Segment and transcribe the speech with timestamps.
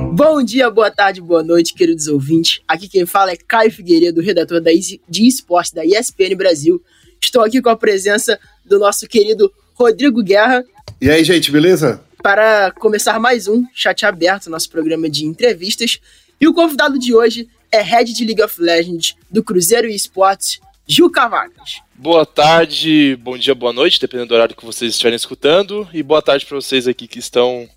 [0.00, 2.60] Bom dia, boa tarde, boa noite, queridos ouvintes.
[2.66, 6.82] Aqui quem fala é Caio Figueiredo, redator da de esporte da ESPN Brasil.
[7.20, 10.64] Estou aqui com a presença do nosso querido Rodrigo Guerra.
[11.00, 12.02] E aí, gente, beleza?
[12.22, 15.98] Para começar mais um Chat Aberto, nosso programa de entrevistas.
[16.40, 20.60] E o convidado de hoje é Head de League of Legends do Cruzeiro e Esportes,
[20.86, 21.80] Gil Cavacas.
[21.94, 25.88] Boa tarde, bom dia, boa noite, dependendo do horário que vocês estiverem escutando.
[25.92, 27.68] E boa tarde para vocês aqui que estão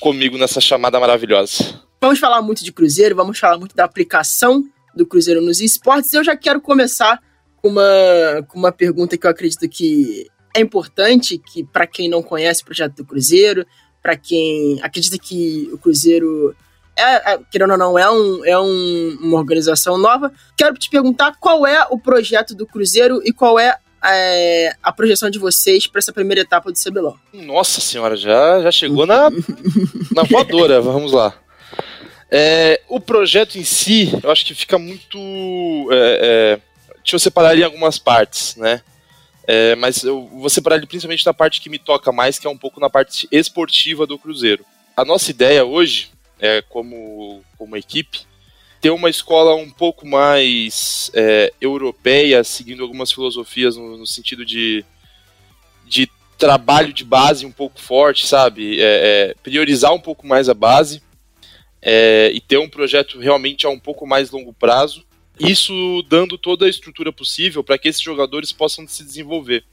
[0.00, 1.80] comigo nessa chamada maravilhosa.
[2.00, 6.12] Vamos falar muito de Cruzeiro, vamos falar muito da aplicação do Cruzeiro nos esportes.
[6.12, 7.20] Eu já quero começar
[7.56, 12.22] com uma, com uma pergunta que eu acredito que é importante, que para quem não
[12.22, 13.64] conhece o projeto do Cruzeiro,
[14.02, 16.54] para quem acredita que o Cruzeiro
[16.96, 20.32] é, é, querendo ou não, é, um, é um, uma organização nova.
[20.56, 25.30] Quero te perguntar qual é o projeto do Cruzeiro e qual é, é a projeção
[25.30, 27.18] de vocês para essa primeira etapa do CBLOL.
[27.32, 29.30] Nossa senhora, já, já chegou na,
[30.14, 31.34] na voadora, vamos lá.
[32.30, 35.18] É, o projeto em si, eu acho que fica muito.
[35.92, 36.72] É, é
[37.02, 38.80] deixa eu separar ele em algumas partes, né?
[39.46, 42.50] É, mas eu vou separar ele principalmente da parte que me toca mais, que é
[42.50, 44.64] um pouco na parte esportiva do Cruzeiro.
[44.96, 48.20] A nossa ideia hoje é, como, como equipe,
[48.82, 54.84] ter uma escola um pouco mais é, europeia, seguindo algumas filosofias no, no, sentido de,
[55.86, 58.80] de trabalho de base um pouco forte, sabe?
[58.80, 61.00] É, é priorizar um pouco mais a base
[61.80, 65.04] é, e ter um projeto realmente a um pouco mais longo prazo.
[65.38, 69.64] Isso dando toda a estrutura possível para que esses jogadores possam se desenvolver.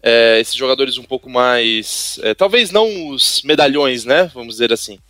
[0.00, 2.20] É, esses jogadores um pouco mais.
[2.36, 4.30] talvez não os medalhões, né?
[4.32, 5.00] Vamos dizer assim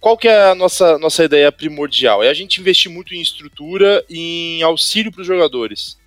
[0.00, 2.22] qual que é a nossa, nossa ideia primordial?
[2.22, 5.98] É a gente investir muito em estrutura e em auxílio para os jogadores.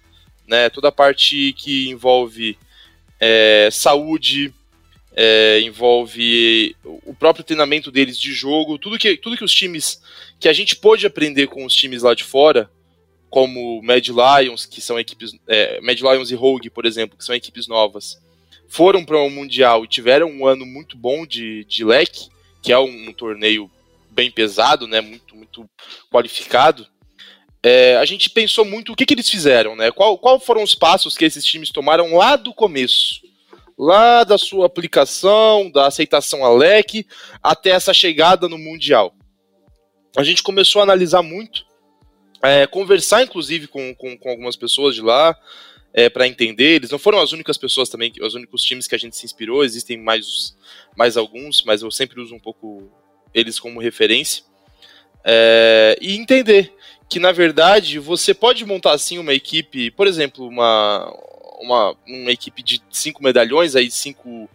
[0.48, 0.70] Né?
[0.70, 2.58] Toda a parte que envolve
[3.20, 4.52] é, saúde,
[5.16, 10.02] é, envolve o próprio treinamento deles de jogo, tudo que, tudo que os times
[10.40, 12.70] que a gente pôde aprender com os times lá de fora,
[13.30, 15.32] como Mad Lions, que são equipes.
[15.48, 18.20] É, Mad Lions e Rogue, por exemplo, que são equipes novas,
[18.68, 22.28] foram para o um Mundial e tiveram um ano muito bom de, de leque,
[22.62, 23.70] que é um, um torneio
[24.14, 25.02] bem pesado, né?
[25.02, 25.70] Muito, muito
[26.12, 26.88] qualificado.
[27.62, 29.90] É, a gente pensou muito o que, que eles fizeram, né?
[29.92, 33.22] Qual, qual foram os passos que esses times tomaram lá do começo?
[33.78, 37.08] Lá da sua aplicação, da aceitação a leque,
[37.42, 39.16] até essa chegada no Mundial.
[40.16, 41.66] A gente começou a analisar muito,
[42.44, 45.36] é, conversar inclusive com, com, com, algumas pessoas de lá,
[45.94, 46.76] é, para entender.
[46.76, 49.64] Eles não foram as únicas pessoas também, os únicos times que a gente se inspirou,
[49.64, 50.56] existem mais,
[50.96, 52.92] mais alguns, mas eu sempre uso um pouco
[53.34, 54.44] eles como referência,
[55.24, 56.74] é, e entender
[57.10, 61.12] que, na verdade, você pode montar assim uma equipe, por exemplo, uma,
[61.62, 64.50] uma, uma equipe de cinco medalhões, aí cinco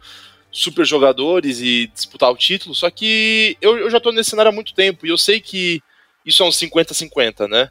[0.51, 4.55] super jogadores e disputar o título, só que eu, eu já estou nesse cenário há
[4.55, 5.83] muito tempo e eu sei que
[6.25, 7.71] isso é um 50-50, né?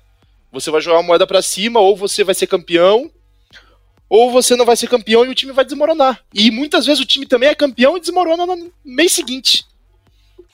[0.51, 3.12] Você vai jogar a moeda para cima, ou você vai ser campeão,
[4.09, 6.23] ou você não vai ser campeão e o time vai desmoronar.
[6.34, 9.66] E muitas vezes o time também é campeão e desmorona no mês seguinte.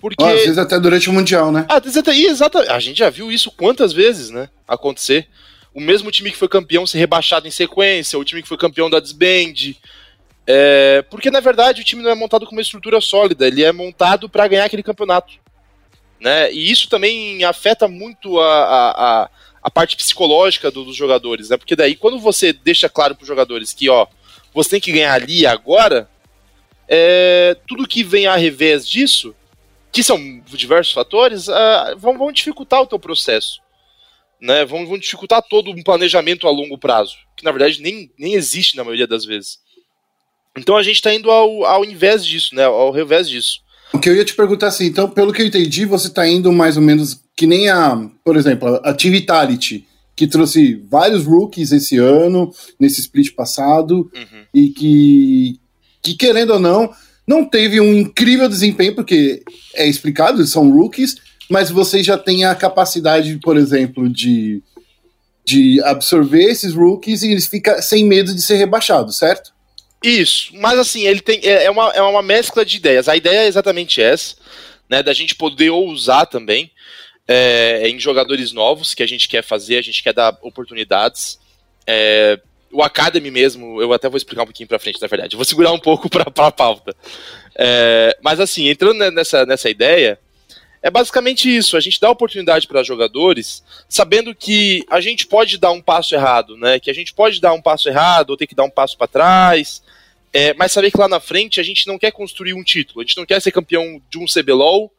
[0.03, 0.21] Porque...
[0.21, 1.65] às vezes até durante o Mundial, né?
[1.69, 4.49] Às vezes até, exata, a gente já viu isso quantas vezes, né?
[4.67, 5.29] Acontecer.
[5.73, 8.89] O mesmo time que foi campeão ser rebaixado em sequência, o time que foi campeão
[8.89, 9.77] da Disband.
[10.45, 13.71] É, porque, na verdade, o time não é montado com uma estrutura sólida, ele é
[13.71, 15.35] montado para ganhar aquele campeonato.
[16.19, 16.51] Né?
[16.51, 18.89] E isso também afeta muito a, a,
[19.23, 19.29] a,
[19.63, 21.55] a parte psicológica do, dos jogadores, né?
[21.55, 24.05] Porque daí, quando você deixa claro para os jogadores que, ó,
[24.53, 26.09] você tem que ganhar ali agora,
[26.89, 29.33] é, tudo que vem a revés disso
[29.93, 33.61] que são diversos fatores, uh, vão, vão, dificultar o teu processo.
[34.41, 34.65] Né?
[34.65, 38.75] Vão, vão, dificultar todo um planejamento a longo prazo, que na verdade nem, nem existe
[38.75, 39.59] na maioria das vezes.
[40.57, 42.65] Então a gente está indo ao, ao invés disso, né?
[42.65, 43.61] ao revés disso.
[43.93, 46.51] O que eu ia te perguntar assim, então, pelo que eu entendi, você está indo
[46.51, 51.97] mais ou menos que nem a, por exemplo, a Tivitality, que trouxe vários rookies esse
[51.97, 54.45] ano, nesse split passado, uhum.
[54.51, 55.59] e que,
[56.01, 56.91] que, querendo ou não,
[57.27, 59.41] não teve um incrível desempenho, porque
[59.73, 61.15] é explicado, são rookies,
[61.49, 64.61] mas você já tem a capacidade, por exemplo, de,
[65.45, 69.53] de absorver esses rookies e eles ficam sem medo de ser rebaixados, certo?
[70.03, 71.39] Isso, mas assim, ele tem.
[71.43, 73.07] É, é uma, é uma mescla de ideias.
[73.07, 74.35] A ideia é exatamente essa,
[74.89, 75.01] né?
[75.01, 76.69] Da gente poder ousar também
[77.25, 81.39] é, em jogadores novos que a gente quer fazer, a gente quer dar oportunidades.
[81.87, 82.37] É,
[82.73, 85.35] o Academy mesmo, eu até vou explicar um pouquinho pra frente, na verdade.
[85.35, 86.95] Vou segurar um pouco pra, pra pauta.
[87.55, 90.19] É, mas assim, entrando nessa, nessa ideia,
[90.81, 91.77] é basicamente isso.
[91.77, 96.57] A gente dá oportunidade para jogadores, sabendo que a gente pode dar um passo errado,
[96.57, 96.79] né?
[96.79, 99.07] Que a gente pode dar um passo errado ou ter que dar um passo para
[99.07, 99.81] trás.
[100.33, 103.03] É, mas saber que lá na frente a gente não quer construir um título, a
[103.03, 104.91] gente não quer ser campeão de um CBLOL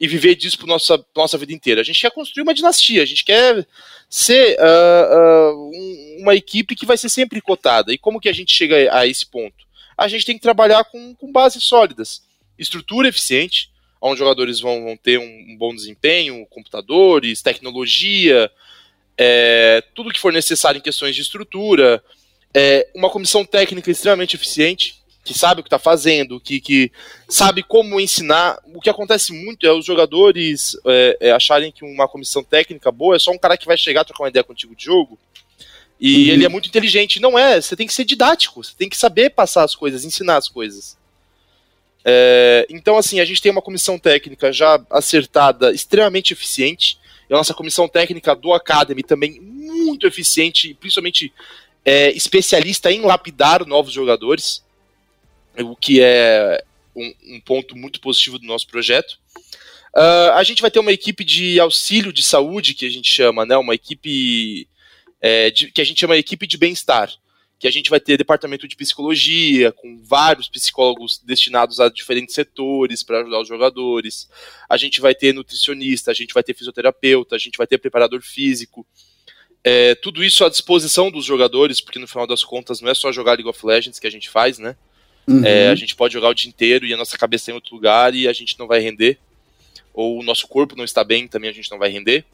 [0.00, 1.80] e viver disso para nossa, nossa vida inteira.
[1.80, 3.66] A gente quer construir uma dinastia, a gente quer
[4.08, 7.92] ser uh, uh, uma equipe que vai ser sempre cotada.
[7.92, 9.66] E como que a gente chega a esse ponto?
[9.96, 12.22] A gente tem que trabalhar com, com bases sólidas,
[12.56, 18.50] estrutura eficiente, onde jogadores vão, vão ter um, um, bom desempenho, computadores, tecnologia,
[19.16, 22.02] é, tudo que for necessário em questões de estrutura,
[22.54, 24.97] é, uma comissão técnica extremamente eficiente,
[25.28, 26.90] que sabe o que está fazendo, que, que
[27.28, 28.58] sabe como ensinar.
[28.72, 33.14] O que acontece muito é os jogadores é, é, acharem que uma comissão técnica boa
[33.14, 35.18] é só um cara que vai chegar trocar uma ideia contigo de jogo.
[36.00, 36.34] E uhum.
[36.34, 37.20] ele é muito inteligente.
[37.20, 40.38] Não é, você tem que ser didático, você tem que saber passar as coisas, ensinar
[40.38, 40.96] as coisas.
[42.02, 46.98] É, então, assim, a gente tem uma comissão técnica já acertada, extremamente eficiente.
[47.28, 51.30] E a nossa comissão técnica do Academy também muito eficiente, principalmente
[51.84, 54.66] é, especialista em lapidar novos jogadores
[55.62, 56.62] o que é
[56.94, 59.18] um, um ponto muito positivo do nosso projeto.
[59.96, 63.46] Uh, a gente vai ter uma equipe de auxílio de saúde, que a gente chama,
[63.46, 63.56] né?
[63.56, 64.68] Uma equipe
[65.20, 67.10] é, de, que a gente chama equipe de bem-estar.
[67.58, 73.02] Que a gente vai ter departamento de psicologia, com vários psicólogos destinados a diferentes setores
[73.02, 74.28] para ajudar os jogadores.
[74.68, 78.22] A gente vai ter nutricionista, a gente vai ter fisioterapeuta, a gente vai ter preparador
[78.22, 78.86] físico.
[79.64, 83.10] É, tudo isso à disposição dos jogadores, porque no final das contas não é só
[83.10, 84.76] jogar League of Legends que a gente faz, né?
[85.28, 85.44] Uhum.
[85.44, 88.14] É, a gente pode jogar o dia inteiro e a nossa cabeça em outro lugar
[88.14, 89.18] e a gente não vai render.
[89.92, 92.24] Ou o nosso corpo não está bem, também a gente não vai render.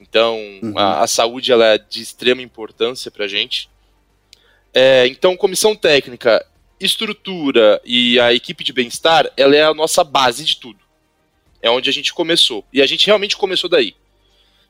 [0.00, 0.76] Então, uhum.
[0.76, 3.70] a, a, saúde ela é de extrema importância para a gente.
[4.74, 6.44] É, então, comissão técnica,
[6.80, 10.80] estrutura e a equipe de bem-estar, ela é a nossa base de tudo.
[11.60, 12.64] É onde a gente começou.
[12.72, 13.94] E a gente realmente começou daí.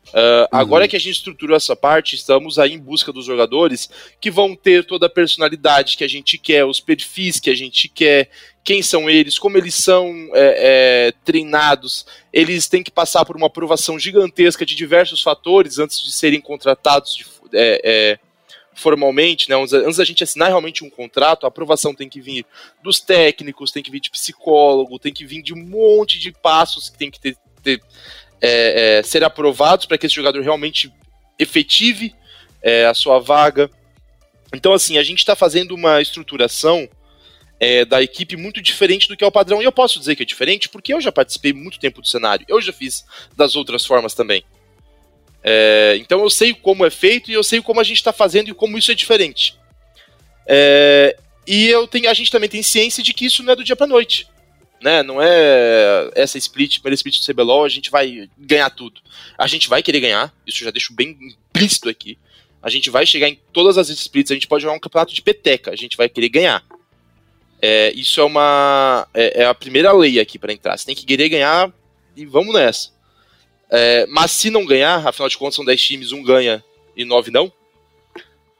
[0.09, 0.47] Uh, uhum.
[0.53, 3.89] Agora que a gente estruturou essa parte, estamos aí em busca dos jogadores
[4.21, 7.89] que vão ter toda a personalidade que a gente quer, os perfis que a gente
[7.89, 8.29] quer,
[8.63, 12.05] quem são eles, como eles são é, é, treinados.
[12.33, 17.17] Eles têm que passar por uma aprovação gigantesca de diversos fatores antes de serem contratados
[17.17, 17.25] de,
[17.55, 18.19] é, é
[18.75, 19.57] formalmente, né?
[19.57, 22.47] Antes da gente assinar realmente um contrato, a aprovação tem que vir
[22.83, 26.89] dos técnicos, tem que vir de psicólogo, tem que vir de um monte de passos
[26.89, 27.81] que tem que ter, ter
[28.43, 30.93] é, é, ser aprovados para que esse jogador realmente
[31.39, 32.13] efetive
[32.61, 33.71] é, a sua vaga.
[34.53, 36.89] Então, assim, a gente está fazendo uma estruturação
[37.61, 39.63] é, da equipe muito diferente do que é o padrão.
[39.63, 42.45] E eu posso dizer que é diferente porque eu já participei muito tempo do cenário.
[42.49, 43.05] Eu já fiz
[43.37, 44.45] das outras formas também.
[45.45, 48.49] É, então eu sei como é feito e eu sei como a gente está fazendo
[48.51, 49.57] e como isso é diferente.
[50.47, 51.17] É,
[51.47, 53.77] e eu tenho, a gente também tem ciência de que isso não é do dia
[53.77, 54.27] para noite
[54.83, 55.03] né?
[55.03, 59.01] Não é essa split, primeira split do CBLOL, a gente vai ganhar tudo.
[59.39, 62.19] A gente vai querer ganhar, isso já deixo bem implícito aqui.
[62.63, 65.23] A gente vai chegar em todas as splits, a gente pode jogar um campeonato de
[65.23, 66.65] peteca, a gente vai querer ganhar.
[67.61, 70.77] É, isso é uma é, é a primeira lei aqui para entrar.
[70.77, 71.73] Você tem que querer ganhar
[72.17, 72.91] e vamos nessa.
[73.71, 76.63] É, mas se não ganhar, afinal de contas são 10 times, um ganha
[76.97, 77.53] e 9 não.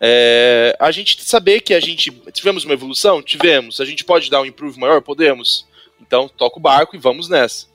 [0.01, 3.81] É, a gente saber que a gente tivemos uma evolução, tivemos.
[3.81, 5.65] A gente pode dar um improve maior, podemos.
[6.05, 7.67] Então, toca o barco e vamos nessa.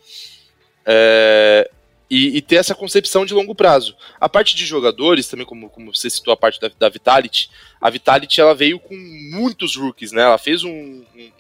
[0.86, 1.70] É,
[2.10, 3.96] e, e, ter essa concepção de longo prazo.
[4.20, 7.50] A parte de jogadores, também como, como você citou a parte da, da Vitality,
[7.82, 8.96] a Vitality ela veio com
[9.32, 10.22] muitos rookies, né?
[10.24, 11.32] Ela fez um, um,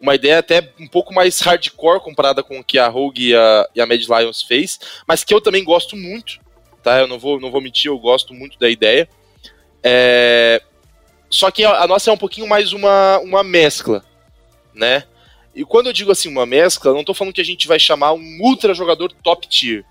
[0.00, 3.68] uma ideia até um pouco mais hardcore comparada com o que a Rogue e a,
[3.74, 6.38] e a Mad Lions fez, mas que eu também gosto muito,
[6.82, 7.00] tá?
[7.00, 9.08] Eu não vou, não vou mentir, eu gosto muito da ideia.
[9.82, 10.62] É,
[11.30, 14.04] só que a, a nossa é um pouquinho mais uma, uma mescla,
[14.74, 15.04] né?
[15.54, 18.12] E quando eu digo assim uma mescla, não estou falando que a gente vai chamar
[18.12, 19.84] um ultra jogador top tier.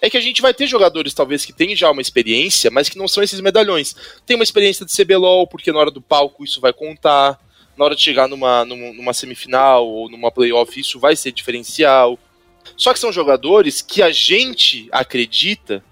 [0.00, 2.98] É que a gente vai ter jogadores talvez que têm já uma experiência, mas que
[2.98, 3.94] não são esses medalhões.
[4.24, 7.38] Tem uma experiência de CBLOL, porque na hora do palco isso vai contar.
[7.76, 12.18] Na hora de chegar numa, numa, numa semifinal ou numa playoff, isso vai ser diferencial.
[12.76, 15.84] Só que são jogadores que a gente acredita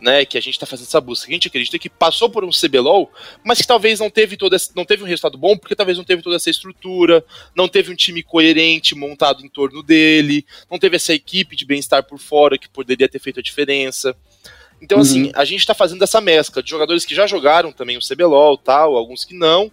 [0.00, 1.28] né, que a gente está fazendo essa busca.
[1.28, 3.10] A gente acredita que passou por um CBLOL,
[3.44, 6.04] mas que talvez não teve toda essa, não teve um resultado bom, porque talvez não
[6.04, 7.24] teve toda essa estrutura,
[7.54, 12.02] não teve um time coerente montado em torno dele, não teve essa equipe de bem-estar
[12.04, 14.14] por fora que poderia ter feito a diferença.
[14.80, 15.30] Então, assim, uhum.
[15.30, 18.58] assim, a gente está fazendo essa mescla de jogadores que já jogaram também o CBLOL,
[18.58, 19.72] tal, alguns que não,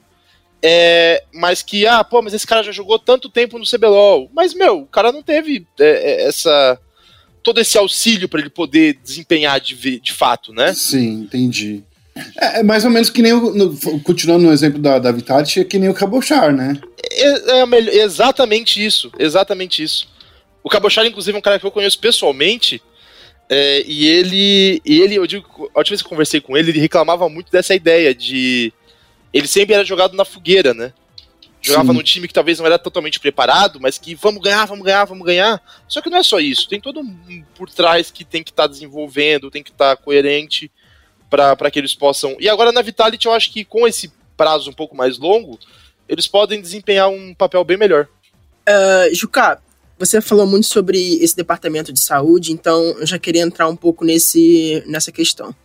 [0.65, 4.29] é, mas que, ah, pô, mas esse cara já jogou tanto tempo no CBLOL.
[4.33, 6.79] Mas, meu, o cara não teve é, é essa
[7.43, 10.73] todo esse auxílio para ele poder desempenhar de, de fato, né?
[10.73, 11.83] Sim, entendi.
[12.39, 13.53] É, é mais ou menos que nem o.
[13.53, 16.79] No, continuando no exemplo da, da é que nem o Cabochar, né?
[17.11, 19.11] É, é, exatamente isso.
[19.19, 20.07] Exatamente isso.
[20.63, 22.81] O Cabochar, inclusive, é um cara que eu conheço pessoalmente.
[23.49, 24.81] É, e ele.
[24.85, 27.51] E ele, eu digo, a última vez que eu conversei com ele, ele reclamava muito
[27.51, 28.71] dessa ideia de.
[29.33, 30.93] Ele sempre era jogado na fogueira, né?
[31.63, 31.93] Jogava Sim.
[31.93, 35.25] num time que talvez não era totalmente preparado, mas que vamos ganhar, vamos ganhar, vamos
[35.25, 35.61] ganhar.
[35.87, 36.67] Só que não é só isso.
[36.67, 40.01] Tem todo um por trás que tem que estar tá desenvolvendo, tem que estar tá
[40.01, 40.69] coerente
[41.29, 42.35] para que eles possam.
[42.37, 45.57] E agora na Vitality eu acho que com esse prazo um pouco mais longo,
[46.07, 48.09] eles podem desempenhar um papel bem melhor.
[48.67, 49.61] Uh, Juca,
[49.97, 54.03] você falou muito sobre esse departamento de saúde, então eu já queria entrar um pouco
[54.03, 55.55] nesse, nessa questão.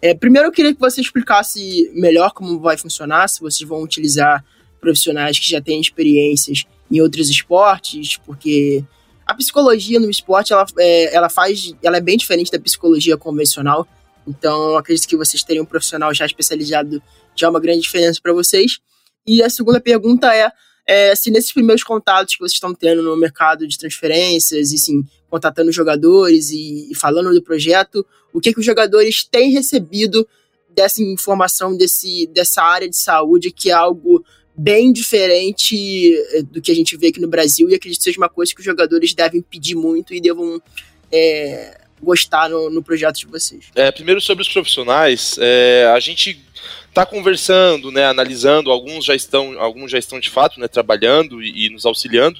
[0.00, 4.44] É, primeiro eu queria que você explicasse melhor como vai funcionar, se vocês vão utilizar
[4.82, 8.84] profissionais que já têm experiências em outros esportes, porque
[9.24, 13.86] a psicologia no esporte ela, é, ela faz, ela é bem diferente da psicologia convencional.
[14.26, 17.00] Então, acredito que vocês terem um profissional já especializado
[17.34, 18.78] já é uma grande diferença para vocês.
[19.26, 20.50] E a segunda pergunta é,
[20.86, 25.04] é, se nesses primeiros contatos que vocês estão tendo no mercado de transferências e sim
[25.30, 30.28] contatando jogadores e, e falando do projeto, o que, que os jogadores têm recebido
[30.74, 34.24] dessa informação desse, dessa área de saúde que é algo
[34.62, 38.18] bem diferente eh, do que a gente vê aqui no Brasil e acredito que seja
[38.18, 40.62] uma coisa que os jogadores devem pedir muito e devam
[41.10, 43.64] é, gostar no, no, projeto de vocês.
[43.74, 46.40] É, primeiro sobre os profissionais, é, a gente
[46.88, 51.66] está conversando, né, analisando, alguns já estão, alguns já estão de fato, né, trabalhando e,
[51.66, 52.38] e, nos auxiliando,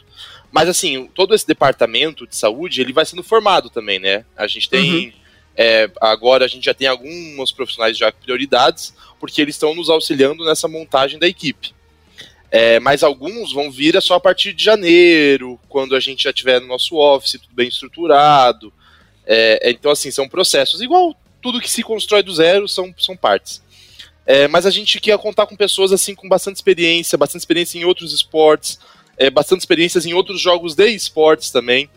[0.52, 4.71] mas assim, todo esse departamento de saúde, ele vai sendo formado também, né, a gente
[4.71, 5.12] tem, uhum.
[5.57, 10.45] é, agora a gente já tem alguns profissionais já prioridades, porque eles estão nos auxiliando
[10.45, 11.73] nessa montagem da equipe.
[12.54, 16.61] É, mas alguns vão vir só a partir de janeiro, quando a gente já tiver
[16.61, 18.71] no nosso office tudo bem estruturado.
[19.26, 20.82] É, então, assim, são processos.
[20.82, 23.62] Igual tudo que se constrói do zero são, são partes.
[24.26, 27.85] É, mas a gente quer contar com pessoas assim com bastante experiência, bastante experiência em
[27.85, 28.78] outros esportes,
[29.16, 31.88] é, bastante experiências em outros jogos de esportes também.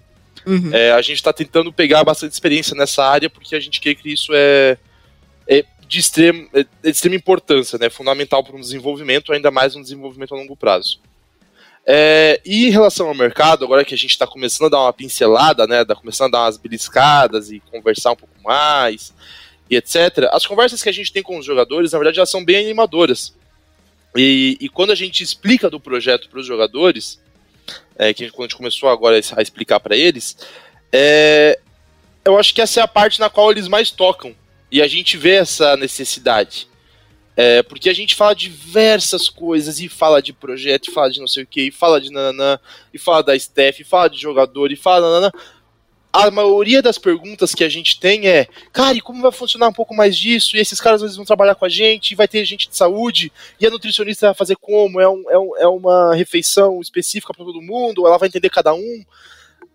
[0.46, 0.74] Uhum.
[0.74, 4.12] É, a gente está tentando pegar bastante experiência nessa área porque a gente quer que
[4.12, 4.78] isso é, é
[5.88, 7.90] de, extrema, é, de extrema importância, né?
[7.90, 11.00] Fundamental para um desenvolvimento, ainda mais um desenvolvimento a longo prazo.
[11.86, 14.94] É, e em relação ao mercado, agora que a gente está começando a dar uma
[14.94, 15.86] pincelada, né?
[15.86, 19.14] Tá começando a dar umas beliscadas e conversar um pouco mais
[19.70, 20.30] e etc.
[20.32, 23.36] As conversas que a gente tem com os jogadores, na verdade, elas são bem animadoras.
[24.16, 27.20] E, e quando a gente explica do projeto para os jogadores,
[27.98, 30.38] é, que quando a gente começou agora a explicar para eles,
[30.92, 31.60] é,
[32.24, 34.34] eu acho que essa é a parte na qual eles mais tocam.
[34.76, 36.68] E a gente vê essa necessidade.
[37.34, 41.30] É, porque a gente fala diversas coisas, e fala de projeto, e fala de não
[41.30, 42.60] sei o que, e fala de nananã,
[42.94, 45.32] e fala da staff, e fala de jogador, e fala nananã.
[46.12, 49.74] A maioria das perguntas que a gente tem é, cara, e como vai funcionar um
[49.74, 50.58] pouco mais disso?
[50.58, 53.32] E esses caras vezes vão trabalhar com a gente, e vai ter gente de saúde,
[53.58, 55.00] e a nutricionista vai fazer como?
[55.00, 58.06] É, um, é, um, é uma refeição específica para todo mundo?
[58.06, 59.06] Ela vai entender cada um?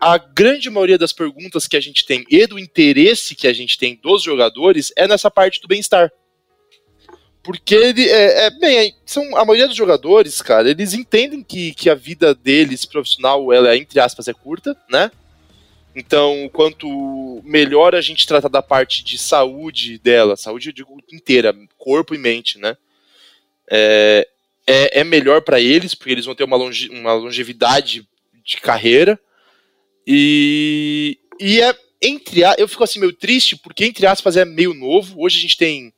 [0.01, 3.77] A grande maioria das perguntas que a gente tem e do interesse que a gente
[3.77, 6.11] tem dos jogadores é nessa parte do bem-estar.
[7.43, 11.87] Porque ele é, é, bem, são a maioria dos jogadores, cara, eles entendem que, que
[11.87, 15.11] a vida deles profissional, ela entre aspas é curta, né?
[15.95, 21.55] Então, quanto melhor a gente trata da parte de saúde dela, saúde eu digo inteira,
[21.77, 22.75] corpo e mente, né?
[23.69, 24.27] É,
[24.65, 28.07] é, é melhor para eles, porque eles vão ter uma, longe, uma longevidade
[28.43, 29.19] de carreira
[30.05, 35.21] e, e é entre eu fico assim meio triste porque entre aspas é meio novo.
[35.21, 35.93] Hoje a gente tem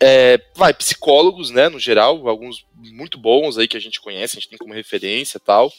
[0.00, 4.40] é, vai psicólogos, né, no geral, alguns muito bons aí que a gente conhece, a
[4.40, 5.72] gente tem como referência, tal.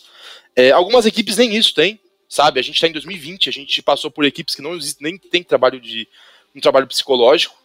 [0.55, 2.59] É, algumas equipes nem isso tem, sabe?
[2.59, 5.41] A gente está em 2020, a gente passou por equipes que não existe, nem tem
[5.41, 6.07] trabalho de
[6.53, 7.57] um trabalho psicológico.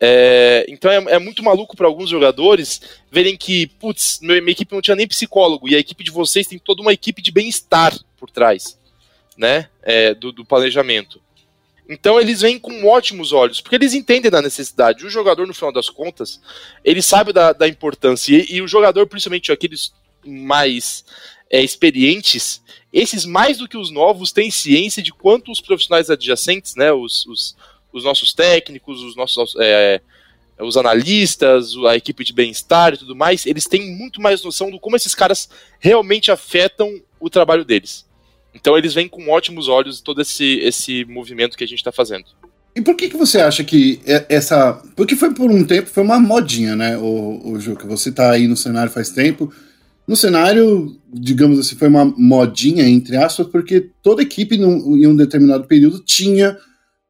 [0.00, 4.82] É, então é, é, muito maluco para alguns jogadores verem que, putz, minha, equipe não
[4.82, 8.28] tinha nem psicólogo e a equipe de vocês tem toda uma equipe de bem-estar por
[8.28, 8.81] trás
[9.42, 11.20] né, é, do, do, planejamento.
[11.88, 15.04] Então eles vêm com ótimos olhos, porque eles entendem da necessidade.
[15.04, 16.40] O jogador, no final das contas,
[16.84, 18.32] ele sabe da, da importância.
[18.32, 19.92] E, e, o jogador, principalmente aqueles
[20.24, 21.04] mais
[21.50, 26.76] é, experientes, esses mais do que os novos têm ciência de quanto os profissionais adjacentes,
[26.76, 27.56] né, os, os,
[27.92, 30.00] os nossos técnicos, os nossos é,
[30.60, 34.78] os analistas, a equipe de bem-estar e tudo mais, eles têm muito mais noção do
[34.78, 35.48] como esses caras
[35.80, 38.06] realmente afetam o trabalho deles.
[38.54, 42.26] Então eles vêm com ótimos olhos todo esse, esse movimento que a gente está fazendo.
[42.74, 44.80] E por que, que você acha que essa.
[44.96, 48.30] Porque foi por um tempo, foi uma modinha, né, o, o Ju, que você está
[48.30, 49.52] aí no cenário faz tempo.
[50.06, 55.14] No cenário, digamos assim, foi uma modinha, entre aspas, porque toda equipe num, em um
[55.14, 56.56] determinado período tinha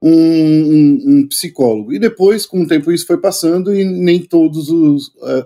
[0.03, 1.93] um, um, um, psicólogo.
[1.93, 4.67] E depois, com o tempo, isso foi passando e nem todas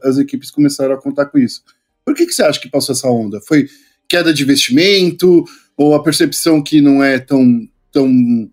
[0.03, 1.62] as equipes começaram a contar com isso.
[2.05, 3.41] Por que, que você acha que passou essa onda?
[3.43, 3.69] Foi
[4.09, 5.45] queda de investimento?
[5.76, 8.50] Ou a percepção que não é tão, tão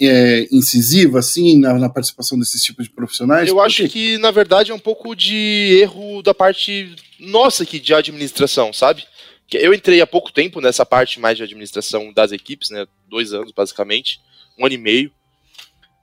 [0.00, 3.48] é, incisiva, assim, na, na, participação desses tipos de profissionais?
[3.48, 7.94] Eu acho que, na verdade, é um pouco de erro da parte nossa aqui de
[7.94, 9.04] administração, sabe?
[9.52, 12.86] Eu entrei há pouco tempo nessa parte mais de administração das equipes, né?
[13.08, 14.20] Dois anos, basicamente.
[14.58, 15.12] Um ano e meio.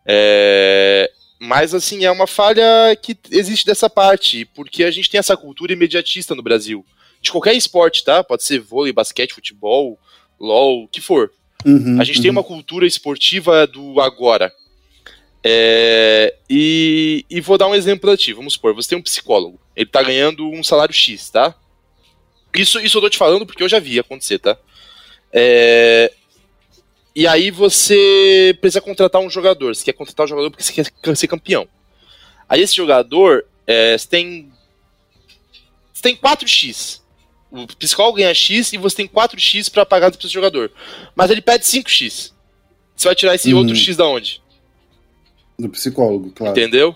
[0.05, 1.09] É...
[1.39, 2.63] Mas, assim, é uma falha
[3.01, 6.85] que existe dessa parte, porque a gente tem essa cultura imediatista no Brasil.
[7.21, 8.23] De qualquer esporte, tá?
[8.23, 9.97] Pode ser vôlei, basquete, futebol,
[10.39, 11.31] LOL, o que for.
[11.65, 12.21] Uhum, a gente uhum.
[12.21, 14.53] tem uma cultura esportiva do agora.
[15.43, 18.33] É, e, e, vou dar um exemplo pra ti.
[18.33, 19.59] Vamos supor, você tem um psicólogo.
[19.75, 21.55] Ele tá ganhando um salário X, tá?
[22.55, 24.57] Isso, isso eu tô te falando porque eu já vi acontecer, tá?
[25.31, 26.11] É,
[27.15, 29.75] e aí você precisa contratar um jogador.
[29.75, 31.67] Você quer contratar um jogador porque você quer ser campeão.
[32.47, 34.51] Aí esse jogador, é, você tem.
[35.93, 36.98] Você tem 4x.
[37.51, 40.71] O psicólogo ganha X e você tem 4X para pagar pro jogador.
[41.15, 42.31] Mas ele pede 5X.
[42.95, 43.59] Você vai tirar esse uhum.
[43.59, 44.41] outro X da onde?
[45.57, 46.51] Do psicólogo, claro.
[46.51, 46.95] Entendeu?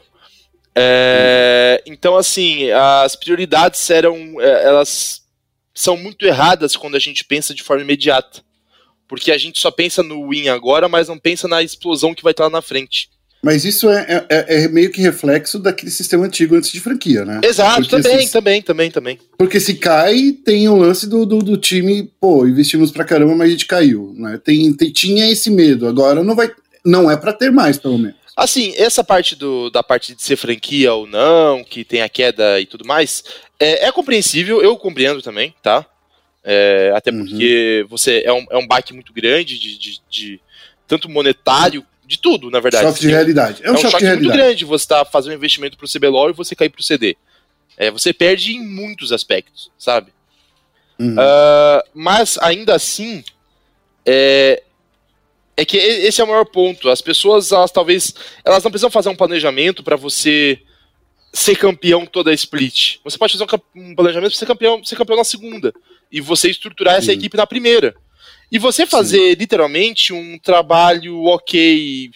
[0.75, 1.93] É, uhum.
[1.93, 4.39] Então, assim, as prioridades eram.
[4.39, 5.24] É, elas
[5.74, 8.43] são muito erradas quando a gente pensa de forma imediata.
[9.07, 12.31] Porque a gente só pensa no win agora, mas não pensa na explosão que vai
[12.31, 13.10] estar lá na frente.
[13.43, 17.41] Mas isso é, é, é, meio que reflexo daquele sistema antigo antes de franquia, né?
[17.43, 19.19] Exato, Porque também, também, também, também.
[19.38, 23.50] Porque se cai, tem o lance do, do, do, time, pô, investimos pra caramba, mas
[23.50, 24.39] a gente caiu, né?
[24.41, 26.50] Tem, tem, tinha esse medo, agora não vai.
[26.85, 28.15] Não é para ter mais, pelo menos.
[28.35, 32.62] Assim, essa parte do, da parte de ser franquia ou não, que tem a queda
[32.62, 33.25] e tudo mais,
[33.59, 35.85] é, é compreensível, eu compreendo também, tá?
[36.45, 37.19] É, até uhum.
[37.19, 37.88] porque uhum.
[37.89, 40.41] você é um, é um baque muito grande de, de, de
[40.88, 42.86] tanto monetário de tudo, na verdade.
[42.86, 43.62] Choque de realidade.
[43.63, 46.29] É um, é um choque, choque muito grande você tá fazendo um investimento pro CBLOL
[46.29, 47.17] e você cair pro CD.
[47.77, 50.12] É, você perde em muitos aspectos, sabe?
[51.00, 51.15] Uhum.
[51.15, 53.24] Uh, mas ainda assim,
[54.05, 54.62] é,
[55.57, 56.89] é que esse é o maior ponto.
[56.89, 58.13] As pessoas, elas talvez,
[58.45, 60.60] elas não precisam fazer um planejamento para você
[61.31, 62.98] ser campeão toda a split.
[63.03, 65.74] Você pode fazer um planejamento para ser campeão, ser campeão na segunda
[66.12, 67.95] e você estruturar essa equipe na primeira.
[68.53, 69.33] E você fazer Sim.
[69.33, 72.12] literalmente um trabalho ok,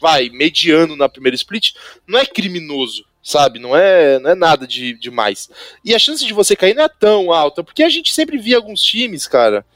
[0.00, 1.72] vai, mediano na primeira split,
[2.06, 3.58] não é criminoso, sabe?
[3.58, 5.50] Não é, não é nada de demais.
[5.84, 8.54] E a chance de você cair não é tão alta, porque a gente sempre via
[8.54, 9.66] alguns times, cara,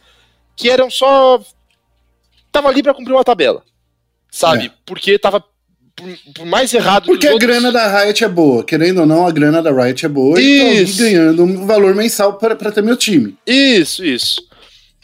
[0.55, 1.43] que eram só.
[2.53, 3.65] Tava ali para cumprir uma tabela,
[4.31, 4.67] sabe?
[4.67, 4.71] É.
[4.87, 5.45] Porque tava
[6.33, 7.51] por, mais errado Porque a outros...
[7.51, 8.63] grana da Riot é boa.
[8.63, 10.41] Querendo ou não, a grana da Riot é boa.
[10.41, 11.03] Isso.
[11.03, 13.37] E ganhando um valor mensal para ter meu time.
[13.45, 14.46] Isso, isso.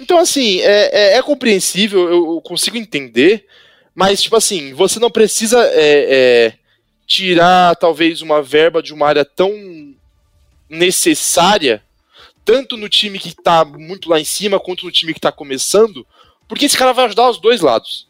[0.02, 3.46] Então, assim, é, é, é compreensível, eu, consigo entender,
[3.94, 6.54] mas, tipo assim, você não precisa é, é,
[7.06, 9.94] tirar, talvez, uma verba de uma área tão
[10.68, 11.84] necessária,
[12.44, 16.04] tanto no time que tá muito lá em cima, quanto no time que tá começando,
[16.48, 18.08] porque esse cara vai ajudar os dois lados.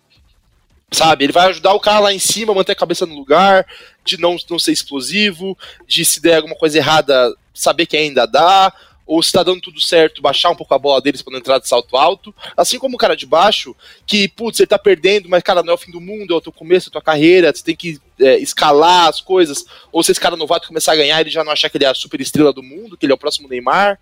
[0.90, 1.24] Sabe?
[1.26, 3.66] Ele vai ajudar o cara lá em cima a manter a cabeça no lugar,
[4.02, 8.72] de não, não ser explosivo, de se der alguma coisa errada, saber que ainda dá,
[9.06, 11.58] ou se tá dando tudo certo, baixar um pouco a bola deles para não entrar
[11.58, 12.34] de salto alto.
[12.56, 13.74] Assim como o cara de baixo,
[14.06, 16.40] que, putz, ele tá perdendo, mas, cara, não é o fim do mundo, é o
[16.40, 19.64] teu começo, é a tua carreira, você tem que é, escalar as coisas.
[19.90, 21.88] Ou se esse cara novato começar a ganhar, ele já não achar que ele é
[21.88, 23.98] a super estrela do mundo, que ele é o próximo Neymar.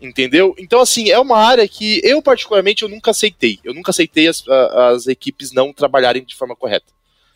[0.00, 0.54] Entendeu?
[0.56, 3.58] Então, assim, é uma área que eu, particularmente, eu nunca aceitei.
[3.64, 6.86] Eu nunca aceitei as, as equipes não trabalharem de forma correta.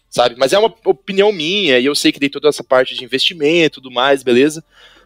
[0.09, 0.37] Sabe?
[0.38, 3.79] Mas é uma opinião minha, e eu sei que tem toda essa parte de investimento
[3.79, 4.62] e tudo mais, beleza?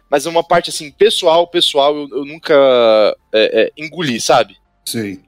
[0.09, 2.53] Mas é uma parte assim, pessoal, pessoal, eu, eu nunca
[3.33, 4.55] é, é, engoli, sabe?
[4.85, 5.19] Sim.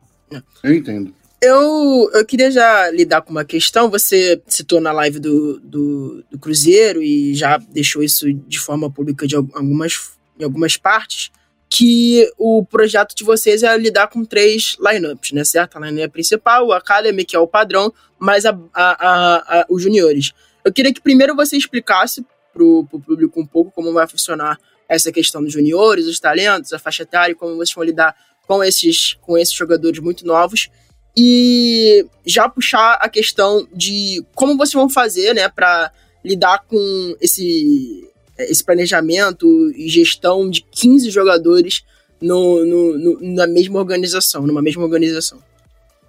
[0.63, 1.13] Eu entendo.
[1.41, 3.89] Eu, eu queria já lidar com uma questão.
[3.89, 9.25] Você citou na live do, do, do Cruzeiro e já deixou isso de forma pública
[9.25, 11.31] de algumas, em algumas partes,
[11.69, 15.45] que o projeto de vocês é lidar com três lineups, né?
[15.45, 15.77] Certo?
[15.77, 19.81] A lineup principal, o Academy, que é o padrão, mais a, a, a, a os
[19.81, 20.33] juniores.
[20.65, 24.59] Eu queria que primeiro você explicasse para o público um pouco como vai funcionar
[24.89, 28.15] essa questão dos juniores, os talentos, a faixa etária, como vocês vão lidar
[28.47, 30.69] com esses, com esses jogadores muito novos.
[31.15, 35.91] E já puxar a questão de como vocês vão fazer né, para
[36.25, 41.83] lidar com esse, esse planejamento e gestão de 15 jogadores
[42.21, 45.39] no, no, no, na mesma organização, numa mesma organização.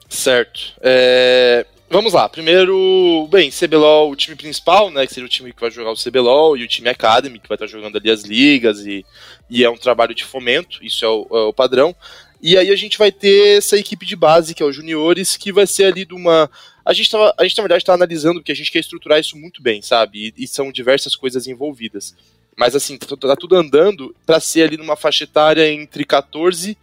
[0.08, 0.60] Certo.
[0.80, 5.60] É, Vamos lá, primeiro, bem, CBLOL, o time principal, né, que seria o time que
[5.60, 8.86] vai jogar o CBLOL, e o time Academy, que vai estar jogando ali as ligas,
[8.86, 9.04] e,
[9.50, 11.92] e é um trabalho de fomento, isso é o, é o padrão.
[12.40, 15.52] E aí a gente vai ter essa equipe de base, que é o Juniores, que
[15.52, 16.48] vai ser ali de uma.
[16.84, 19.36] A gente, tava, a gente na verdade, está analisando, porque a gente quer estruturar isso
[19.36, 20.32] muito bem, sabe?
[20.38, 22.14] E, e são diversas coisas envolvidas.
[22.56, 26.78] Mas assim, tá, tá tudo andando para ser ali numa faixa etária entre 14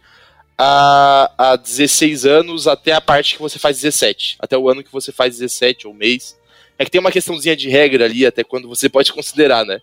[0.58, 4.36] a, a 16 anos até a parte que você faz 17.
[4.40, 6.36] Até o ano que você faz 17 ou mês.
[6.76, 9.80] É que tem uma questãozinha de regra ali, até quando você pode considerar, né?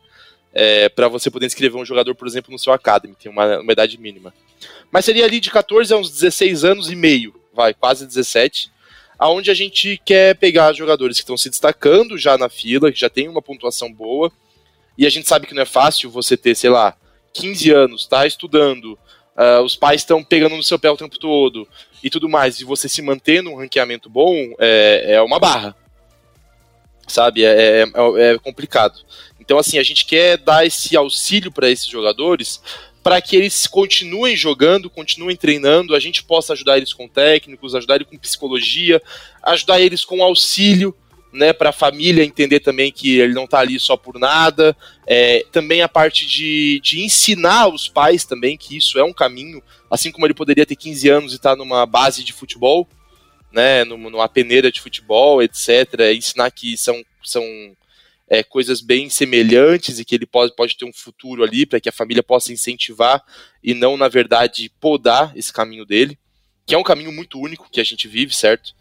[0.54, 3.72] É, para você poder inscrever um jogador, por exemplo, no seu Academy, tem uma, uma
[3.72, 4.34] idade mínima.
[4.92, 8.72] Mas seria ali de 14 a uns 16 anos e meio, vai, quase 17,
[9.20, 13.10] aonde a gente quer pegar jogadores que estão se destacando já na fila, que já
[13.10, 14.32] tem uma pontuação boa,
[14.98, 16.96] e a gente sabe que não é fácil você ter, sei lá,
[17.34, 18.98] 15 anos, tá estudando,
[19.36, 21.68] uh, os pais estão pegando no seu pé o tempo todo
[22.04, 25.76] e tudo mais, e você se manter num ranqueamento bom é, é uma barra.
[27.08, 27.46] Sabe?
[27.46, 27.86] É, é,
[28.34, 29.00] é complicado.
[29.40, 32.60] Então, assim, a gente quer dar esse auxílio para esses jogadores
[33.06, 37.98] para que eles continuem jogando, continuem treinando, a gente possa ajudar eles com técnicos, ajudar
[37.98, 39.00] eles com psicologia,
[39.44, 40.96] ajudar eles com auxílio,
[41.36, 44.76] né, para a família entender também que ele não está ali só por nada.
[45.06, 49.62] É, também a parte de, de ensinar os pais também que isso é um caminho,
[49.92, 52.88] assim como ele poderia ter 15 anos e estar tá numa base de futebol,
[53.52, 56.14] né, numa peneira de futebol, etc.
[56.16, 57.44] Ensinar que são, são
[58.30, 61.90] é, coisas bem semelhantes e que ele pode, pode ter um futuro ali para que
[61.90, 63.22] a família possa incentivar
[63.62, 66.18] e não, na verdade, podar esse caminho dele,
[66.66, 68.74] que é um caminho muito único que a gente vive, certo?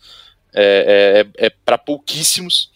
[0.55, 2.71] É, é, é para pouquíssimos.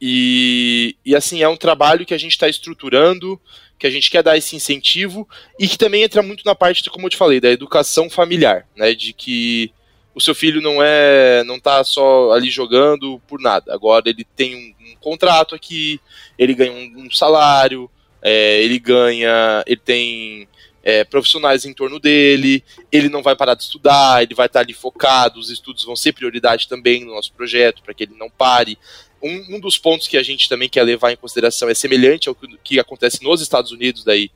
[0.00, 3.40] E, e assim, é um trabalho que a gente está estruturando,
[3.78, 7.06] que a gente quer dar esse incentivo e que também entra muito na parte, como
[7.06, 8.94] eu te falei, da educação familiar, né?
[8.94, 9.72] De que
[10.14, 13.72] o seu filho não é, não tá só ali jogando por nada.
[13.72, 16.00] Agora ele tem um, um contrato aqui,
[16.38, 17.90] ele ganha um, um salário,
[18.22, 20.48] é, ele ganha, ele tem
[20.82, 24.72] é, profissionais em torno dele, ele não vai parar de estudar, ele vai estar ali
[24.72, 28.78] focado, os estudos vão ser prioridade também no nosso projeto, para que ele não pare.
[29.22, 32.34] Um, um, dos pontos que a gente também quer levar em consideração é semelhante ao
[32.34, 34.30] que, que acontece nos Estados Unidos, daí,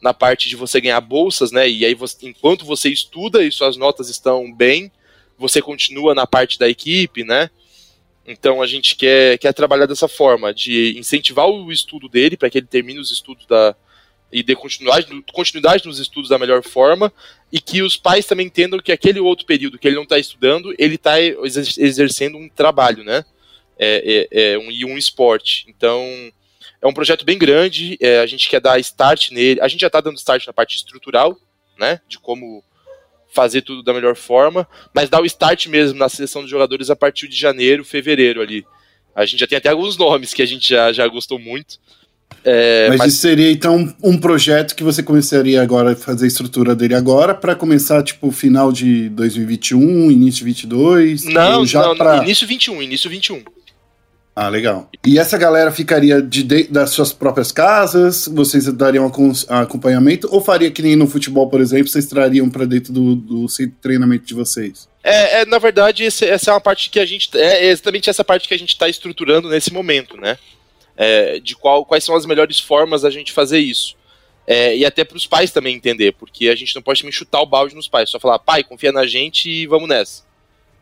[0.00, 1.68] na parte de você ganhar bolsas, né?
[1.68, 4.92] E aí, você, enquanto você estuda e suas notas estão bem,
[5.36, 7.50] você continua na parte da equipe, né?
[8.24, 12.58] Então a gente quer, quer trabalhar dessa forma, de incentivar o estudo dele para que
[12.58, 13.74] ele termine os estudos da,
[14.32, 17.12] e dê continuidade, continuidade nos estudos da melhor forma
[17.50, 20.74] e que os pais também entendam que aquele outro período que ele não está estudando,
[20.78, 23.24] ele está exercendo um trabalho, né?
[23.78, 25.64] É, é, é um, e um esporte.
[25.68, 26.04] Então,
[26.82, 29.86] é um projeto bem grande, é, a gente quer dar start nele, a gente já
[29.86, 31.38] está dando start na parte estrutural,
[31.78, 32.00] né?
[32.06, 32.62] De como
[33.32, 36.96] fazer tudo da melhor forma, mas dar o start mesmo na seleção de jogadores a
[36.96, 38.66] partir de janeiro, fevereiro ali.
[39.14, 41.78] A gente já tem até alguns nomes que a gente já, já gostou muito.
[42.44, 46.28] É, mas, mas, isso seria então um projeto que você começaria agora a fazer a
[46.28, 51.24] estrutura dele agora para começar tipo final de 2021, início de 22?
[51.24, 52.18] Não, já não, pra...
[52.18, 53.42] início 21, início 21.
[54.40, 54.88] Ah, legal.
[55.04, 58.28] E essa galera ficaria de, de das suas próprias casas?
[58.28, 59.10] Vocês dariam
[59.48, 60.28] acompanhamento?
[60.30, 63.46] Ou faria que nem no futebol, por exemplo, vocês trariam para dentro do, do
[63.82, 64.88] treinamento de vocês?
[65.02, 67.36] É, é na verdade, esse, essa é uma parte que a gente.
[67.36, 70.38] É exatamente essa parte que a gente está estruturando nesse momento, né?
[70.98, 73.96] É, de qual, quais são as melhores formas da gente fazer isso.
[74.46, 77.40] É, e até para os pais também entender, porque a gente não pode também chutar
[77.40, 80.24] o balde nos pais, só falar, pai, confia na gente e vamos nessa.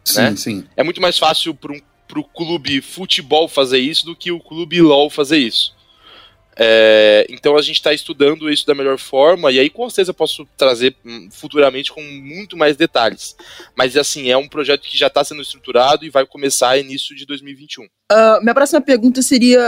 [0.04, 0.36] Sim, né?
[0.36, 0.64] sim.
[0.76, 4.80] É muito mais fácil para um pro clube futebol fazer isso do que o clube
[4.80, 5.74] LOL fazer isso.
[6.58, 10.14] É, então a gente está estudando isso da melhor forma, e aí com certeza eu
[10.14, 13.36] posso trazer hum, futuramente com muito mais detalhes.
[13.76, 17.26] Mas assim, é um projeto que já está sendo estruturado e vai começar início de
[17.26, 17.84] 2021.
[17.84, 19.60] Uh, ah, minha próxima pergunta seria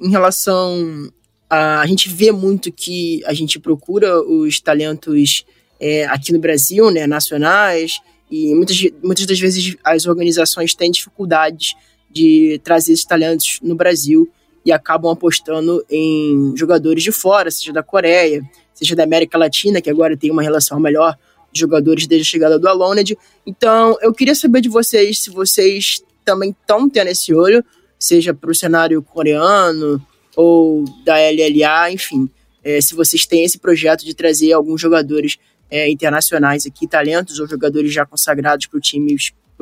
[0.00, 1.12] em relação
[1.50, 1.80] a.
[1.82, 5.44] A gente vê muito que a gente procura os talentos
[5.78, 11.74] é, aqui no Brasil, né, nacionais, e muitas, muitas das vezes as organizações têm dificuldades
[12.10, 14.30] de trazer esses talentos no Brasil
[14.64, 19.90] e acabam apostando em jogadores de fora, seja da Coreia, seja da América Latina, que
[19.90, 21.16] agora tem uma relação melhor
[21.52, 23.16] de jogadores desde a chegada do Aloned.
[23.46, 27.64] Então, eu queria saber de vocês se vocês também estão tendo esse olho,
[27.98, 30.04] seja para o cenário coreano
[30.36, 32.30] ou da LLA, enfim,
[32.64, 35.36] é, se vocês têm esse projeto de trazer alguns jogadores
[35.70, 39.16] é, internacionais aqui, talentos ou jogadores já consagrados para o time,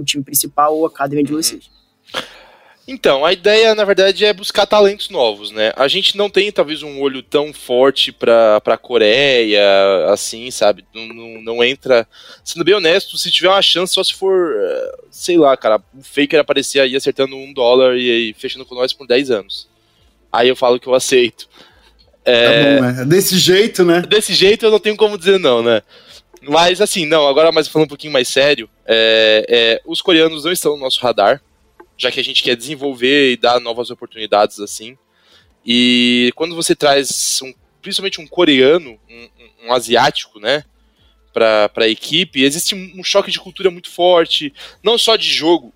[0.04, 1.42] time principal ou academia de uhum.
[1.42, 1.79] vocês.
[2.92, 5.72] Então, a ideia, na verdade, é buscar talentos novos, né?
[5.76, 9.62] A gente não tem, talvez, um olho tão forte pra, pra Coreia,
[10.08, 10.84] assim, sabe?
[10.92, 12.04] Não, não, não entra.
[12.42, 16.02] Sendo bem honesto, se tiver uma chance, só se for, eh, sei lá, cara, o
[16.02, 19.68] Faker aparecer aí acertando um dólar e, e fechando com nós por 10 anos.
[20.32, 21.48] Aí eu falo que eu aceito.
[22.24, 22.44] É...
[22.44, 23.04] Tá bom, né?
[23.04, 24.00] Desse jeito, né?
[24.00, 25.80] Desse jeito eu não tenho como dizer não, né?
[26.42, 30.50] Mas assim, não, agora mais falando um pouquinho mais sério, é, é, os coreanos não
[30.50, 31.40] estão no nosso radar
[32.00, 34.96] já que a gente quer desenvolver e dar novas oportunidades assim.
[35.64, 39.28] E quando você traz um, principalmente um coreano, um,
[39.66, 40.64] um, asiático, né?
[41.32, 45.72] para a equipe, existe um choque de cultura muito forte, não só de jogo,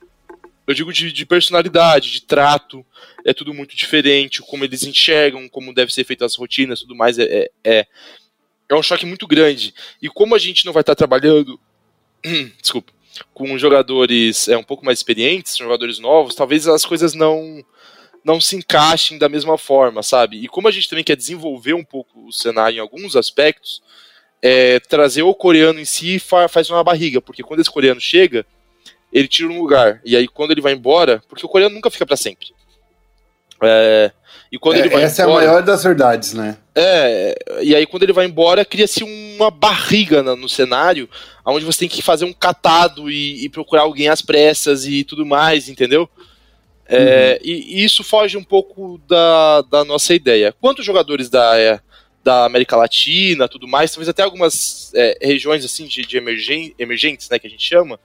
[0.67, 2.85] eu digo de, de, personalidade, de trato,
[3.25, 7.21] é tudo muito diferente, como eles enxergam, como deve ser feita as rotinas, tudo mais,
[7.21, 7.87] é, é,
[8.69, 9.73] é um choque muito grande.
[10.03, 11.61] E como a gente não vai estar trabalhando,
[12.61, 12.93] desculpa,
[13.33, 17.65] com jogadores é, um pouco mais experientes, jogadores novos, talvez as coisas não
[18.25, 20.43] não se encaixem da mesma forma, sabe?
[20.43, 23.83] E como a gente também quer desenvolver um pouco o cenário em alguns aspectos,
[24.41, 28.47] é, trazer o coreano em si faz uma barriga, porque quando esse coreano chega,
[29.13, 30.01] ele tira um lugar.
[30.07, 32.54] E aí quando ele vai embora, porque o coreano nunca fica para sempre.
[33.67, 34.13] É,
[34.51, 36.57] e quando é, ele vai essa embora, é a maior das verdades, né?
[36.75, 41.09] É, e aí quando ele vai embora, cria-se uma barriga no, no, cenário,
[41.45, 45.27] onde você tem que fazer um catado e, e procurar alguém às pressas e tudo
[45.27, 46.09] mais, entendeu?
[46.87, 47.49] É, uhum.
[47.49, 50.55] e, e, isso foge um pouco da, da nossa ideia.
[50.61, 51.81] Quantos jogadores da, é,
[52.23, 57.29] da América Latina, tudo mais, talvez até algumas é, regiões assim de, de emergen, emergentes,
[57.29, 57.99] né, que a gente chama,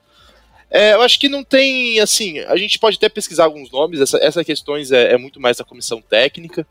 [0.70, 4.18] é, eu acho que não tem, assim, a gente pode até pesquisar alguns nomes, essa,
[4.18, 6.66] essas questões é, é muito mais da comissão técnica.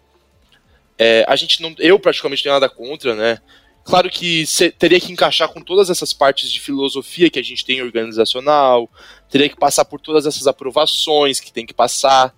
[0.98, 3.40] É, a gente não, eu praticamente não tenho nada contra, né?
[3.84, 4.46] Claro que
[4.78, 8.90] teria que encaixar com todas essas partes de filosofia que a gente tem organizacional,
[9.30, 12.34] teria que passar por todas essas aprovações que tem que passar.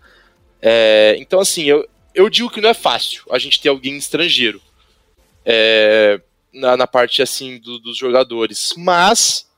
[0.62, 4.62] É, então, assim, eu, eu digo que não é fácil a gente ter alguém estrangeiro
[5.46, 6.22] é,
[6.54, 9.50] na, na, parte assim do, dos jogadores, mas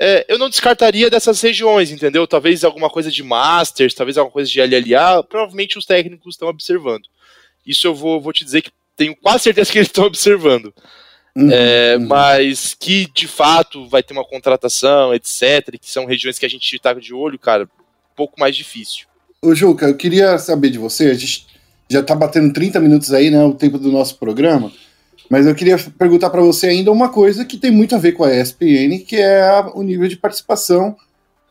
[0.00, 2.26] é, eu não descartaria dessas regiões, entendeu?
[2.26, 7.08] Talvez alguma coisa de Masters, talvez alguma coisa de LLA, provavelmente os técnicos estão observando.
[7.66, 10.72] Isso eu vou, vou te dizer que tenho quase certeza que eles estão observando.
[11.36, 11.98] Uhum, é.
[11.98, 16.74] Mas que de fato vai ter uma contratação, etc., que são regiões que a gente
[16.74, 19.06] está de olho, cara, um pouco mais difícil.
[19.42, 21.46] Ô, Juca, eu queria saber de você, a gente
[21.88, 24.72] já está batendo 30 minutos aí, né, o tempo do nosso programa.
[25.28, 28.24] Mas eu queria perguntar para você ainda uma coisa que tem muito a ver com
[28.24, 30.96] a ESPN, que é o nível de participação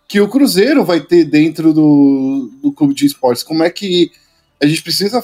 [0.08, 3.44] que o Cruzeiro vai ter dentro do, do clube de esportes.
[3.44, 4.10] Como é que
[4.62, 5.24] a gente precisa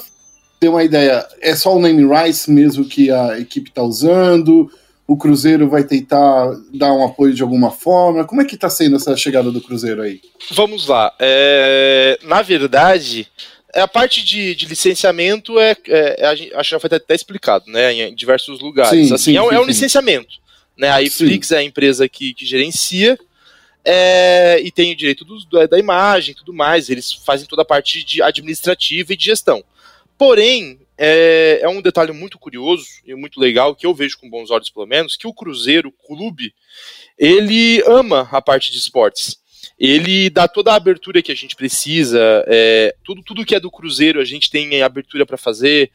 [0.60, 1.26] ter uma ideia?
[1.40, 4.70] É só o name rights mesmo que a equipe está usando?
[5.06, 8.24] O Cruzeiro vai tentar dar um apoio de alguma forma?
[8.24, 10.20] Como é que está sendo essa chegada do Cruzeiro aí?
[10.52, 11.12] Vamos lá.
[11.18, 13.26] É, na verdade,
[13.74, 17.92] a parte de, de licenciamento é, é, é, acho que já foi até explicado, né,
[17.92, 18.90] em diversos lugares.
[18.90, 20.42] Sim, assim, sim, é, sim, é, um licenciamento.
[20.76, 23.18] Né, a Iflix é a empresa que, que gerencia
[23.84, 26.88] é, e tem o direito do, da imagem e tudo mais.
[26.88, 29.62] Eles fazem toda a parte de administrativa e de gestão.
[30.16, 34.50] Porém, é, é, um detalhe muito curioso e muito legal que eu vejo com bons
[34.50, 36.54] olhos, pelo menos, que o Cruzeiro, o clube,
[37.18, 39.43] ele ama a parte de esportes
[39.78, 43.70] ele dá toda a abertura que a gente precisa, é, tudo, tudo que é do
[43.70, 45.90] Cruzeiro a gente tem abertura para fazer.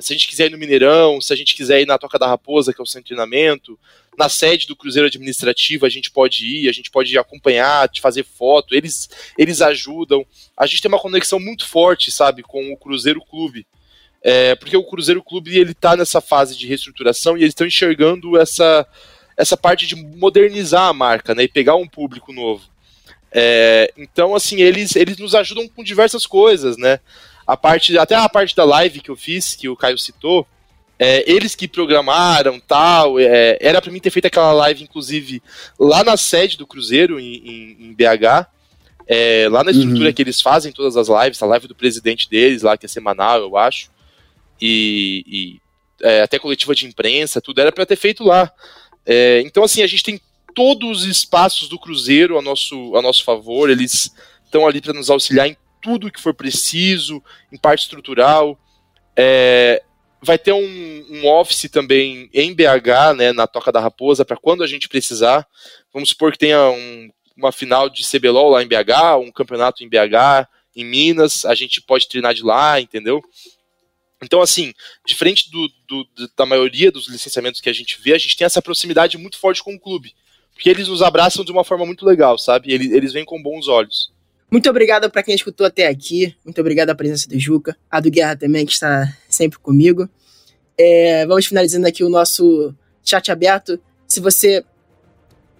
[0.00, 2.26] Se a gente quiser ir no Mineirão, se a gente quiser ir na Toca da
[2.26, 3.78] Raposa, que é o centro de treinamento,
[4.18, 8.74] na sede do Cruzeiro Administrativo a gente pode ir, a gente pode acompanhar, fazer foto,
[8.74, 10.26] eles, eles ajudam.
[10.56, 13.66] A gente tem uma conexão muito forte, sabe, com o Cruzeiro Clube.
[14.22, 18.38] É, porque o Cruzeiro Clube ele tá nessa fase de reestruturação e eles estão enxergando
[18.38, 18.86] essa,
[19.36, 22.73] essa parte de modernizar a marca, né, e pegar um público novo.
[23.36, 27.00] É, então, assim, eles, eles nos ajudam com diversas coisas, né?
[27.44, 30.46] A parte, até a parte da live que eu fiz, que o Caio citou,
[30.96, 33.18] é, eles que programaram tal.
[33.18, 35.42] É, era para mim ter feito aquela live, inclusive,
[35.78, 38.46] lá na sede do Cruzeiro, em, em, em BH.
[39.06, 40.14] É, lá na estrutura uhum.
[40.14, 43.40] que eles fazem todas as lives, a live do presidente deles, lá, que é semanal,
[43.40, 43.90] eu acho.
[44.58, 48.50] E, e é, até coletiva de imprensa, tudo era para ter feito lá.
[49.04, 50.20] É, então, assim, a gente tem
[50.54, 54.14] todos os espaços do Cruzeiro a nosso, a nosso favor, eles
[54.44, 58.58] estão ali para nos auxiliar em tudo que for preciso, em parte estrutural.
[59.16, 59.82] É,
[60.22, 64.62] vai ter um, um, office também em BH, né, na Toca da Raposa, para quando
[64.62, 65.46] a gente precisar.
[65.92, 69.88] Vamos supor que tenha um, uma final de CBLOL lá em BH, um campeonato em
[69.88, 73.22] BH, em Minas, a gente pode treinar de lá, entendeu?
[74.22, 74.72] Então, assim,
[75.06, 78.62] diferente do, do, da maioria dos licenciamentos que a gente vê, a gente tem essa
[78.62, 80.14] proximidade muito forte com o clube.
[80.54, 82.72] Porque eles nos abraçam de uma forma muito legal, sabe?
[82.72, 84.12] Eles, eles vêm com bons olhos.
[84.50, 86.34] Muito obrigado para quem escutou até aqui.
[86.44, 90.08] Muito obrigado à presença do Juca, a do Guerra também, que está sempre comigo.
[90.78, 93.80] É, vamos finalizando aqui o nosso chat aberto.
[94.06, 94.64] Se você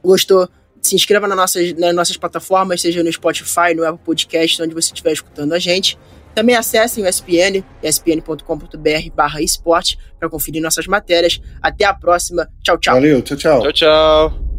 [0.03, 0.49] gostou,
[0.81, 4.93] se inscreva nas nossas, nas nossas plataformas, seja no Spotify, no Apple Podcast, onde você
[4.93, 5.99] estiver escutando a gente.
[6.35, 11.41] Também acessem o ESPN, espn.com.br barra esporte, para conferir nossas matérias.
[11.63, 12.49] Até a próxima.
[12.63, 12.95] Tchau, tchau.
[12.95, 13.61] Valeu, tchau, tchau.
[13.61, 14.54] Tchau, tchau.